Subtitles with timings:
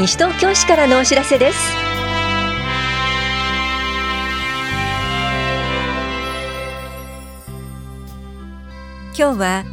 [0.00, 1.58] 西東京市からのお知らせです。
[9.14, 9.64] 今日は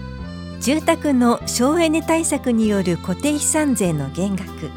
[0.59, 4.69] 住宅の省エネ対策による固定資産税の減額。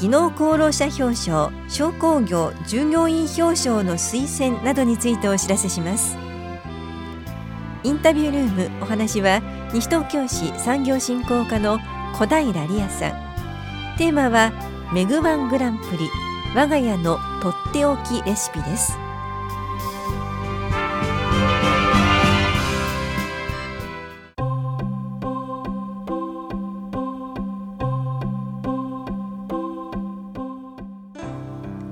[0.00, 6.16] 技能功労者表彰商工業従業員表彰の推薦などについてお知らせします。
[7.82, 9.42] インタビュールームお話は
[9.72, 11.80] 西東京市産業振興課の
[12.18, 13.12] 小平理也さん。
[13.98, 14.52] テーマは
[14.94, 16.08] メグワングランプリ
[16.54, 18.98] 我が家のとっておきレシピです。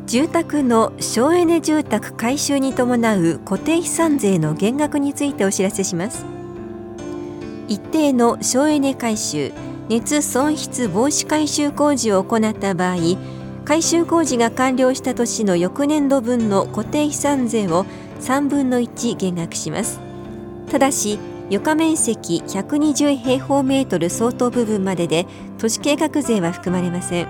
[0.07, 6.25] 住宅の省エネ住宅改修に伴う固定資産税の減額についてお知らせします。
[7.69, 9.53] 一定の省エネ改修
[9.89, 12.97] 熱損失防止改修工事を行った場合
[13.65, 17.85] 改修工事が完了した年の翌年度分の固定資産税を
[18.21, 20.01] 3分の1減額します。
[20.71, 21.19] ただし
[21.51, 25.27] 床面積120平方メートル相当部分までで
[25.59, 27.29] 都市計画税は含まれません。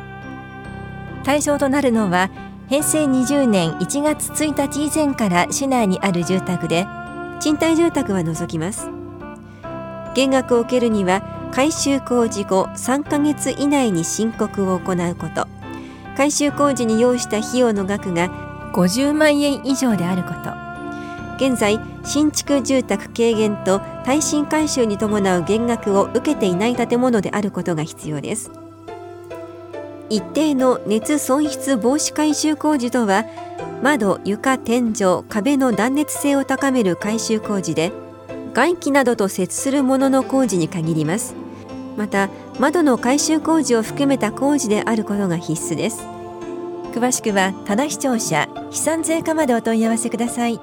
[1.24, 2.30] 対象となるのは
[2.68, 6.86] 平成20年1月1日以前から市内にある住宅で
[7.40, 8.88] 賃貸住宅は除きます。
[10.14, 15.46] 減額を受けるには改修工事後3ヶ月以内に申告を行うこと。
[16.16, 18.28] 改修工事に要した費用の額が
[18.74, 20.50] 50万円以上であること。
[21.36, 28.50] 現在新築住宅軽減と耐震改修に伴う減額を受けていない建物であることが必要です。
[30.10, 33.26] 一定の熱損失防止改修工事とは
[33.80, 37.92] 窓床天井壁の断熱性を高める改修工事で
[38.54, 41.43] 外気などと接するものの工事に限ります。
[41.96, 42.28] また
[42.58, 46.06] 窓の改修工事を含めた工事であることが必須です。
[46.92, 50.60] 詳しくは多田視聴者飛散税課までお問い合わせください。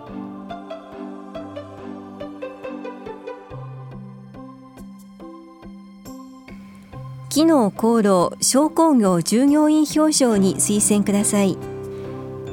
[7.29, 11.57] 機能功労商工業従業員表彰に推薦ください。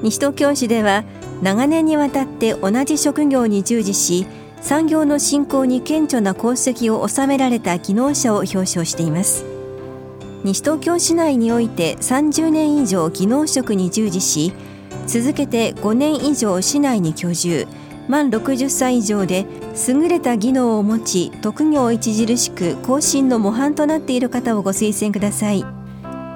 [0.03, 1.05] 西東京市では
[1.43, 4.27] 長年にわたって同じ職業に従事し
[4.61, 9.45] 産業の振興に顕著な功績を収められた技能者を表彰しています。
[10.45, 14.53] 西東京市内において30年以上技能職に従事し
[15.07, 17.67] 続けて5年以上市内に居住
[18.09, 19.47] 満60歳以上で
[19.89, 25.65] 優れた技能を持ち特業著しく更新の模範となっている方をご推薦ください。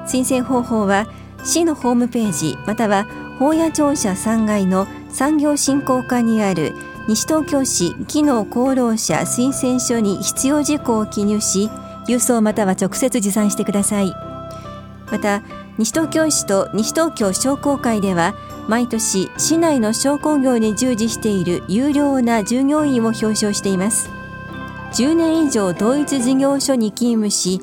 [0.07, 1.07] 推薦方法は
[1.45, 3.07] 市のホームページまたは
[3.39, 6.75] 法屋庁舎3階の産業振興課にある
[7.09, 11.69] 西東京市機能功労者推薦書に必要事項を記入し
[12.07, 14.15] 郵送または直接持参してください。
[15.11, 15.43] また
[15.79, 18.35] 西東京市と西東京商工会では
[18.69, 24.09] 毎年市内の商工業に従事している有料な従業員を表彰しています。
[24.93, 27.61] 10年以上同一事業所に勤務し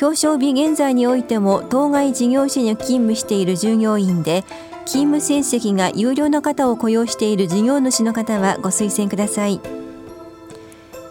[0.00, 4.44] 表彰日現在においても当該事業所に勤務している従業員で
[4.84, 9.60] 勤務成績が有料な方を雇用している事業主の方はご推薦ください。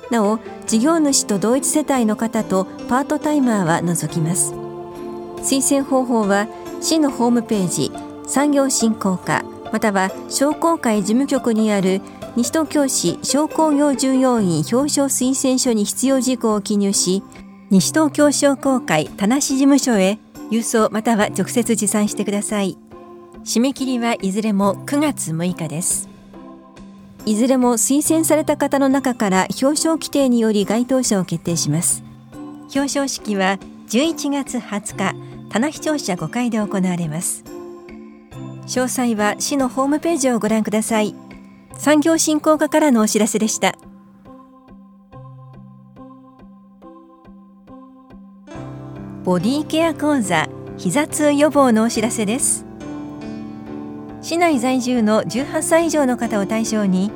[0.09, 4.53] なお事業主と同一世帯の方とパートタイマーは除きます。
[5.37, 6.47] 推薦方法は
[6.81, 7.91] 市のホームページ
[8.27, 12.01] 産業振興課または商工会事務局にある
[12.35, 17.23] 西東京市商工業従業員表彰推薦書に必要事項を記入し
[17.69, 22.80] 西東京商工会田無事務所へ郵送または直接持参してください。
[23.44, 26.09] 締め切りはいずれも9月6日です。
[27.25, 32.03] いずれも推薦された方の中から表彰規定により該当者を決定します。
[32.74, 33.59] 表彰式は
[33.90, 35.16] 11月20日
[35.50, 37.44] 棚視聴者5階で行われます。
[38.68, 41.16] 詳細は市のホームページをご覧ください。
[41.78, 43.75] 産業振興課からのお知らせでした。
[49.23, 50.47] ボディケア講座
[50.78, 52.71] 膝痛予防のお知らせです。
[54.22, 57.12] 市内在住の18歳以上の方を対象に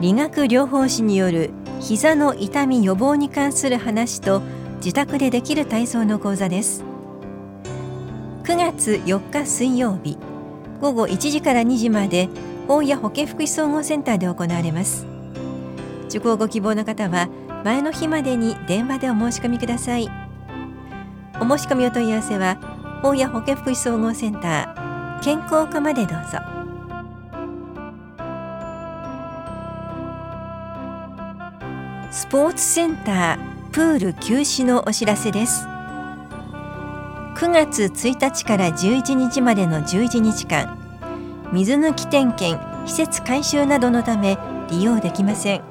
[0.00, 4.40] 理学療法士による膝の痛み予防に関する話と
[4.76, 6.84] 自宅でできる体操の講座です。
[8.44, 10.18] 9月4日水曜日
[10.80, 12.28] 午後1時から2時まで
[12.68, 15.06] 大谷保健福祉総合センターで行われます。
[16.08, 17.28] 受講ご希望の方は
[17.64, 20.08] 前の日までに電話でお申し込みください。
[21.40, 22.58] お申し込みお問い合わせは
[23.02, 24.81] 大谷保健福祉総合センター
[25.22, 26.38] 健康課までどうぞ。
[32.10, 35.64] スポーツセンタープール休止のお知らせです。
[37.36, 40.76] 9月1日から11日までの11日間
[41.52, 44.38] 水抜き点検施設改修などのため
[44.70, 45.62] 利用できません。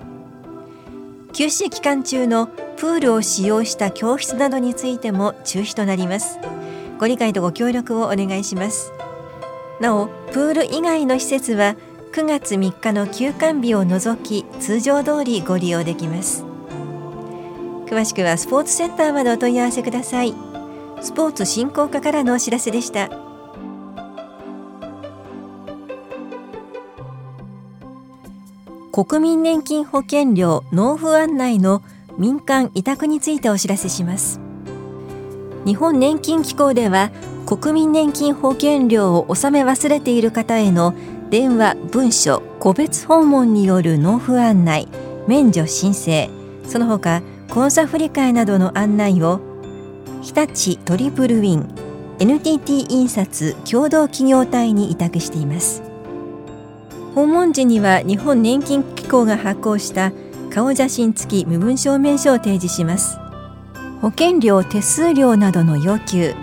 [1.34, 6.40] 休止期間中のプールを使用した教室などについても中止となります。
[7.00, 8.92] ご理解とご協力をお願いします。
[9.82, 11.76] なおプール以外の施設は
[12.14, 16.46] 9月3日の休館日を除き通常通りご利用できます。
[17.88, 20.36] 詳しくはスポーツセンターまでお問い合わせください。
[21.02, 23.10] スポーツ振興課からのお知らせでした。
[28.92, 31.82] 国民年金保険料納付案内の
[32.20, 34.40] 民間委託についてお知らせします。
[35.66, 37.10] 日本年金機構では
[37.52, 40.96] 国民年金保険料を納め忘れている方への
[41.30, 44.88] 電話文書個別訪問による納付案内
[45.28, 46.30] 免除申請。
[46.66, 49.42] その他口座振替などの案内を
[50.22, 51.68] 日立トリプルウィン
[52.20, 55.84] NTT 印刷共同企業体に委託しています。
[57.16, 60.14] 訪問時には日本年金機構が発行した
[60.52, 63.18] 顔写真付き身分証明書を提示します。
[64.00, 66.34] 保険料手数料などの要求。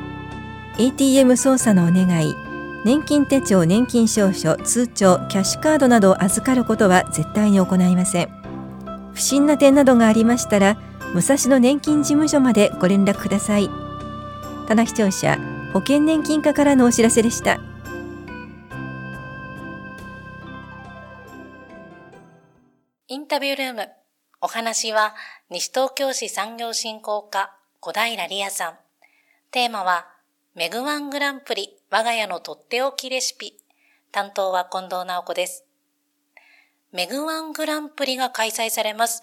[0.79, 2.37] ATM 操作のお願い
[2.85, 8.29] 年金手帳年金証書通帳キャッシュカードなどを預かることは絶対に行いません。
[9.13, 10.77] 不審な点などがありましたら
[11.13, 13.69] 武蔵野年金事務所までご連絡ください。
[14.69, 15.37] 棚視聴者
[15.73, 17.59] 保険年金課からのお知らせでした。
[23.09, 23.89] インタビュールーム
[24.41, 25.17] お話は
[25.51, 28.75] 西東京市産業振興課小平理也さん。
[29.51, 30.07] テーマは
[30.59, 33.55] メグワングランプリ我が家のとっておきレシピ
[34.11, 35.65] 担当は近藤直子です
[36.91, 39.23] メグワングランプリが開催されます。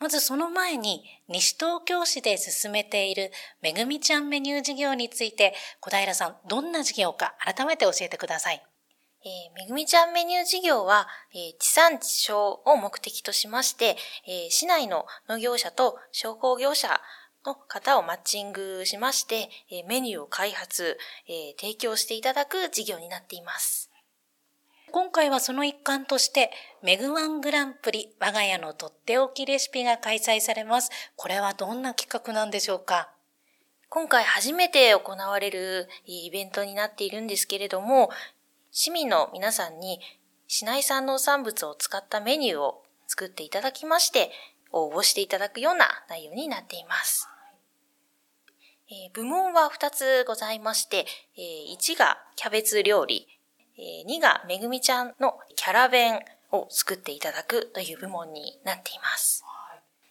[0.00, 3.30] まずその前に、西東京市で進めている
[3.60, 8.66] めぐみちゃんメニュー事業について、小平さん、どんな事業か改めて教えてください。
[9.24, 13.96] えー、めぐみちゃんメニュー事業は、えー、地産地消を目的としまして、
[14.26, 17.00] えー、市内の農業者と商工業者
[17.46, 20.98] の方をマッチングしまして、えメニューを開発、
[21.28, 23.90] え提供していただく事業になっています。
[24.90, 26.50] 今回はその一環として、
[26.82, 30.90] メグワングランプリ我が家のとっておきレシピが開催されます。
[31.16, 33.10] これはどんな企画なんでしょうか？
[33.88, 38.10] 今回初めて行われるイベントになっているんですけれども、
[38.72, 40.00] 市民の皆さんに
[40.48, 44.30] 市内産農産物を使ったメニューを作っていただきまして、
[44.72, 47.28] 応募していただくような内容になっています。
[48.88, 51.06] えー、部門は2つございまして、
[51.36, 53.26] えー、1がキャベツ料理、
[54.08, 59.44] 2がめぐみちゃんのキャラ弁を作っていただくという部門になっています。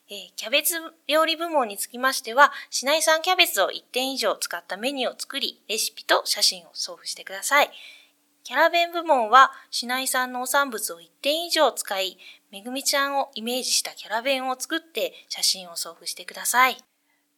[0.07, 0.75] えー、キャベツ
[1.07, 7.71] 料理部門につきましては、市内産キャベツを1点以上使ったメニューを作り、レシピと写真を送付してください。
[8.43, 12.19] キャラ弁部門は、市内産農産物を1点以上使い、
[12.51, 16.77] めぐみちゃんをイメージしたキャラ弁を作って写真を送付してください。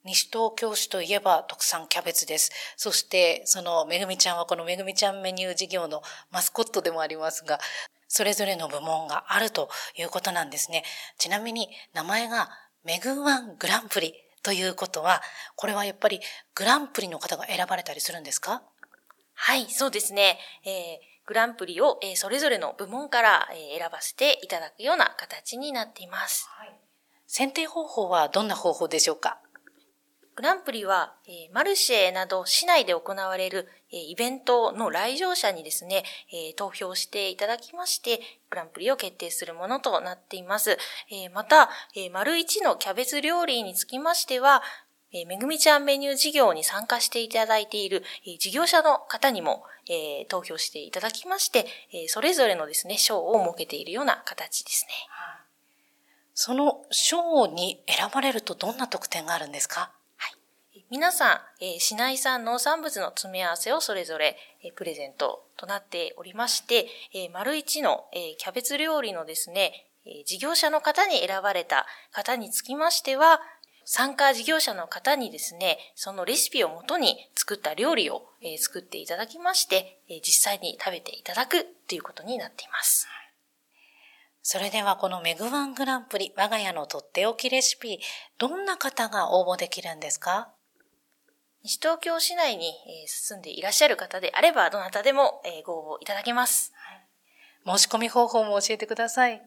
[0.07, 2.49] 西東京市といえば特産キャベツです。
[2.77, 6.01] そして、そのめぐみちゃんはこのめぐみちゃんメニュー事業の
[6.31, 7.59] マスコットでもありますが、
[8.07, 10.85] それぞれの部門があるということなんですね。
[11.17, 12.49] ちなみに名前が
[12.85, 15.21] メグワングランプリということは、
[15.57, 16.21] これはやっぱり
[16.55, 18.61] グランプリの方が選ばれたりするんですか？
[19.33, 20.39] はい、そうですね。
[20.63, 20.73] えー、
[21.25, 26.47] グランプリを、えー、それぞれの部門から、えー、選ばせていただくような形になっています。
[26.49, 26.73] はい、
[27.27, 29.37] 選定方法はどんな方法でしょうか？
[30.37, 38.19] グランプリは、えー、マルシェなど市内で行われる、えー、イベントの来場者にですね、えー、投票していただきまして、
[38.51, 40.77] グランプリを決定するものとなっています。
[41.11, 44.61] えまた、え丸一のキャベツ料理につきましては、
[45.11, 54.91] えめぐみちゃんメニュー事業に参加していただいている、え事業者の方にも、え投票していただきまして、えそれぞれのですね、賞を設けているような形ですね。
[56.35, 59.91] その賞に選ばれるとどんな特典があるんですか？
[60.89, 73.41] 皆さん、えー、市内産農産物の詰め合わせをそれぞれ、え、プレゼントとなっておりまして、え、丸一の、え、キャベツ料理のですね、え、事業者の方に選ばれた方につきましては、
[73.85, 83.07] 参加事業者の方にですね、そのレシピをもとに作った料理を、え、作っていただきまして、え、実際に食べていただくということになっています。
[84.43, 87.99] それではこのメグワングランプリ我が家のとっておきレシピ、
[88.37, 90.53] どんな方が応募できるんですか？
[91.63, 92.73] 西東京市内に
[93.07, 96.73] 住んでいらっしゃる方であれば、どなたでもご応募いただけます。
[97.65, 99.41] 申し込み方法も教えてください。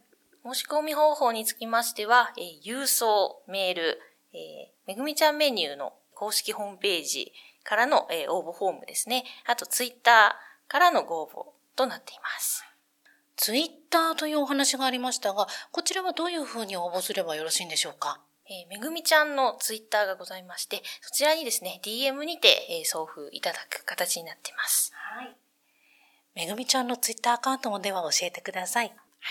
[0.45, 2.33] 申し込み方法につきましては、
[2.65, 4.01] 郵送、メール、
[4.87, 7.33] めぐみちゃんメニューの公式ホームページ
[7.65, 9.25] からの、えー、応募フォームですね。
[9.47, 12.65] あとツイッターからのご応募となっています。
[13.37, 18.21] ツイッターというお話がありましたが、こちらはどういうふうに応募すればよろしいんでしょうか？
[18.51, 24.93] えー、めぐみちゃんのツイッターがございまして、そちらにですね、DM にて、えー、送付いただく形になっています。
[24.93, 25.37] はい。
[26.35, 28.89] めぐみちゃんのツイッターアカウントもでは教えてください。
[28.89, 29.31] は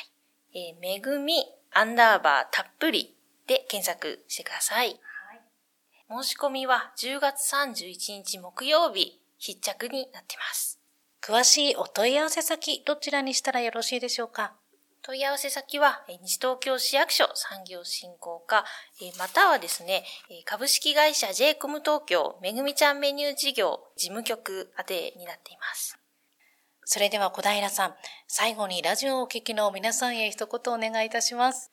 [0.54, 0.70] い。
[0.72, 3.14] えー、めぐみアンダーバーたっぷり
[3.46, 4.88] で検索してください。
[4.88, 6.24] はい。
[6.24, 10.80] 申し込みは10月31日木曜日必着になっています。
[11.22, 14.54] 詳しいお問い合わせ先、どちらにしたらよろしいでしょうか？
[15.02, 18.66] 問い合わせ先は、西東京市役所産業振興課、
[19.18, 20.04] またはですね、
[20.46, 25.98] 株式会社 j コム東京めぐみちゃんメニュー事業事務局宛てになっています。
[26.84, 27.96] それでは小平さん、
[28.28, 31.72] 最後にラジオをお聞きの皆さんへ一言お願いいたします。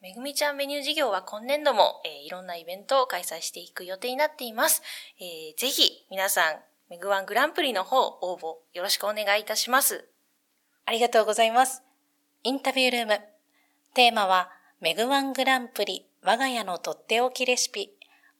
[0.00, 4.82] めぐみちゃんメニュー事業は今年度も、えー、いろんなイベントを開催していく予定になっています。
[5.20, 6.56] えー、ぜひ皆さん、
[6.88, 10.08] めぐワングランプリの方応募よろしくお願いいたします。
[10.86, 11.89] ありがとうございます。
[12.42, 13.20] インタビュールーム。
[13.92, 14.48] テーマは、
[14.80, 17.90] メグワングランプリ、我が家のとっておきレシピ。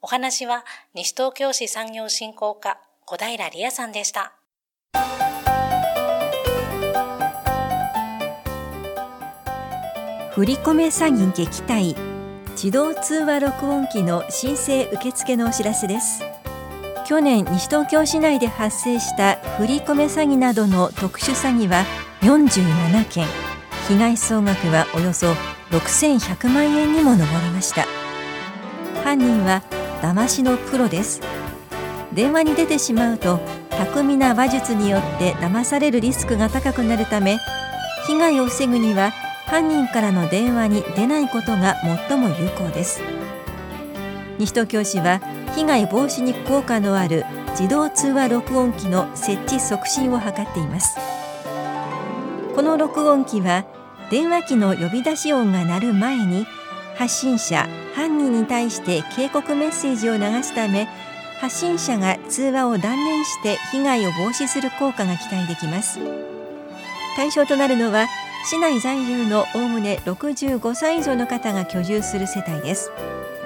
[0.01, 0.65] お話は、
[0.95, 4.33] 西東京市産業振興課、小平理也さんでした。
[10.33, 11.95] 振込詐欺撃退
[12.53, 16.23] 自動通話録音機の申請受付のお知らせです
[17.07, 21.85] 去年西東京市内で発生した振込詐欺などの特殊詐欺は
[22.23, 23.50] 47件
[23.91, 25.33] 被害総額はおよそ
[25.73, 27.87] 6100万円にも上りました。
[29.03, 29.65] 犯人は
[30.01, 31.21] 騙しのプロです。
[32.13, 37.39] 電話に出てしまうと巧みな話術によって騙されるリスクが高くなるため
[38.07, 39.11] 被害を防ぐには
[39.47, 41.75] 犯人からの電話に出ないことが
[42.09, 43.03] 最も有効です。
[44.39, 45.21] 西東京市は
[45.57, 47.25] 被害防止に効果のある
[47.59, 50.97] 自動通話録音機の設置促進を図っています。
[52.55, 53.65] この録音機は
[54.11, 56.47] 電話機の呼び出し音が鳴る前に
[56.97, 60.89] 発信者犯人に対して警告メッセージを流すため
[61.41, 66.01] 発信者が通話を断念して被害を防止する効果が期待できます。
[67.17, 68.09] 対象となるのは
[68.45, 72.91] 市内在住のおおむね65歳以上の方が居住する世帯です。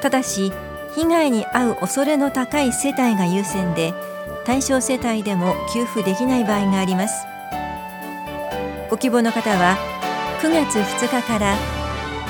[0.01, 0.51] ただし
[0.97, 3.93] 被害に遭う恐れの高い世帯が優先で
[4.45, 7.27] 対象世帯でも給付できない場合があります。
[8.91, 9.94] ご希望の方は
[10.45, 11.57] 9月2日から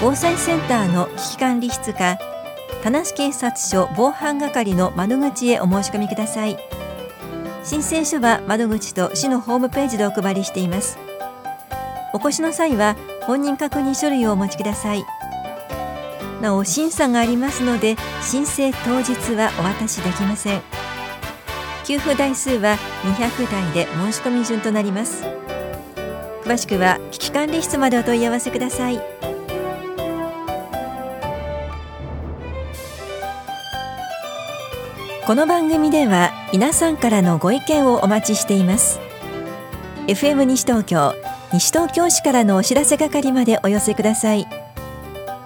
[0.01, 2.17] 防災センターの危機管理室か
[2.85, 6.57] 田無警察署防犯係の窓口へお申し込みください。
[7.65, 10.97] 申請書は窓口と市のホームページでお配りしています。
[12.13, 15.05] お越しの際は本人確認書類をお持ちください。
[16.41, 20.63] なお審査がありますので申請当日はお渡しできません。
[21.85, 25.44] 給付台数は200台で申し込み順となります。
[26.45, 29.01] 詳しくは危機管理室までお問い合わせください。
[35.27, 39.01] この番組では皆さんからのご意見をお待ちしています。
[40.07, 41.15] FM 西東京
[41.51, 44.47] 西東京市からのお知らせ係までお寄せください。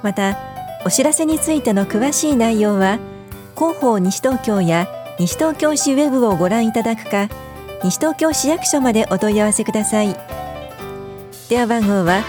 [0.03, 0.37] また
[0.85, 2.99] お知らせについての詳しい内容は
[3.55, 4.89] 広報西東京や
[5.21, 7.29] 西東京市ウェブをご覧いただくか
[7.85, 10.38] 西東京市役所までお問い合わせください。
[11.49, 12.25] 電話番号は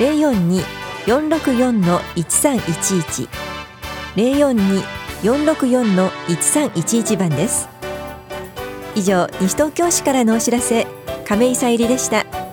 [0.00, 0.60] 零四二
[1.06, 3.28] 四六四の一三一一。
[4.16, 4.82] 零四二
[5.22, 7.68] 四六四の一三一一番です。
[8.96, 10.88] 以上西東京市からのお知らせ
[11.24, 12.43] 亀井さゆりでした。